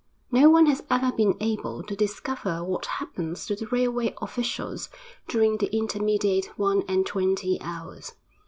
[0.31, 4.89] No one has ever been able to discover what happens to the railway officials
[5.27, 8.13] during the intermediate one and twenty hours.